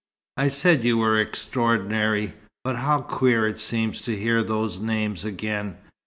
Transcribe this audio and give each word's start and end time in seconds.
"I 0.35 0.47
said 0.47 0.83
you 0.83 0.97
were 0.97 1.21
extraordinary! 1.21 2.33
But 2.63 2.77
how 2.77 3.01
queer 3.01 3.47
it 3.47 3.59
seems 3.59 4.01
to 4.01 4.17
hear 4.17 4.41
those 4.41 4.79
names 4.79 5.23
again. 5.23 5.77